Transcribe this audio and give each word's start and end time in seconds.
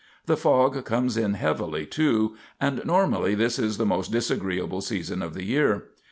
The 0.25 0.35
fog 0.35 0.83
comes 0.83 1.15
in 1.15 1.35
heavily, 1.35 1.85
too; 1.85 2.35
and 2.59 2.83
normally 2.85 3.35
this 3.35 3.59
is 3.59 3.77
the 3.77 3.85
most 3.85 4.11
disagreeable 4.11 4.81
season 4.81 5.21
of 5.21 5.35
the 5.35 5.43
year. 5.45 5.89